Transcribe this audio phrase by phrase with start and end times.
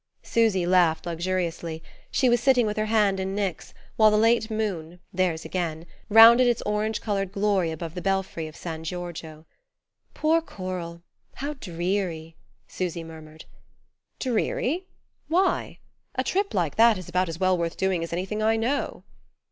[0.23, 4.99] Susy laughed luxuriously: she was sitting with her hand in Nick's, while the late moon
[5.13, 9.45] theirs again rounded its orange coloured glory above the belfry of San Giorgio.
[10.15, 11.03] "Poor Coral!
[11.35, 12.35] How dreary"
[12.77, 13.45] Susy murmured
[14.17, 14.87] "Dreary?
[15.27, 15.77] Why?
[16.15, 19.03] A trip like that is about as well worth doing as anything I know."